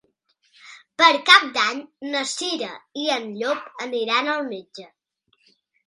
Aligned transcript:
Per 1.01 1.09
Cap 1.27 1.45
d'Any 1.59 1.83
na 2.15 2.25
Cira 2.33 2.73
i 3.05 3.07
en 3.19 3.31
Llop 3.39 3.87
aniran 3.89 4.37
al 4.39 4.47
metge. 4.53 4.93